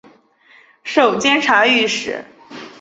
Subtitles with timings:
[0.83, 2.25] 授监察御史。